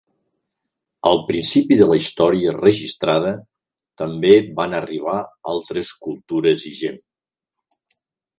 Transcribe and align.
Al 1.09 1.19
principi 1.25 1.75
de 1.81 1.87
la 1.91 1.97
història 1.99 2.53
registrada, 2.55 3.33
també 4.03 4.33
van 4.61 4.75
arribar 4.79 5.19
altres 5.53 5.93
cultures 6.07 6.67
i 6.73 6.75
gent. 6.81 6.99